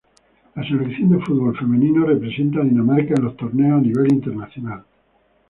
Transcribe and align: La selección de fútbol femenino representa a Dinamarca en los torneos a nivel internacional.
La 0.55 0.63
selección 0.67 1.11
de 1.11 1.23
fútbol 1.23 1.55
femenino 1.55 2.07
representa 2.07 2.61
a 2.61 2.63
Dinamarca 2.63 3.13
en 3.13 3.23
los 3.23 3.37
torneos 3.37 3.77
a 3.83 3.83
nivel 3.83 4.11
internacional. 4.11 4.83